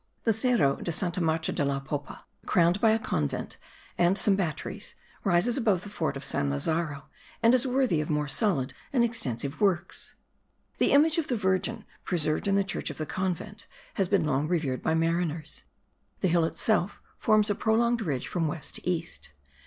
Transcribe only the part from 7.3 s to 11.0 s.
and is worthy of more solid and extensive works. The